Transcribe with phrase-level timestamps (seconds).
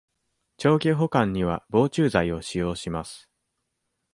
[0.57, 3.29] 長期保管には、防虫剤を使用します。